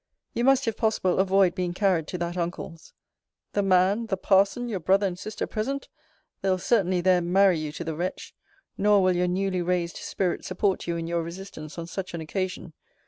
You 0.33 0.43
must, 0.43 0.67
if 0.67 0.75
possible, 0.77 1.19
avoid 1.19 1.53
being 1.53 1.75
carried 1.75 2.07
to 2.07 2.17
that 2.17 2.35
uncle's. 2.35 2.95
The 3.53 3.61
man, 3.61 4.07
the 4.07 4.17
parson, 4.17 4.67
your 4.67 4.79
brother 4.79 5.05
and 5.05 5.19
sister 5.19 5.45
present! 5.45 5.89
They'll 6.41 6.57
certainly 6.57 7.01
there 7.01 7.21
marry 7.21 7.59
you 7.59 7.71
to 7.73 7.83
the 7.83 7.93
wretch. 7.93 8.33
Nor 8.79 9.03
will 9.03 9.15
your 9.15 9.27
newly 9.27 9.61
raised 9.61 9.97
spirit 9.97 10.43
support 10.43 10.87
you 10.87 10.97
in 10.97 11.05
your 11.05 11.21
resistance 11.21 11.77
on 11.77 11.85
such 11.85 12.15
an 12.15 12.21
occasion. 12.21 12.73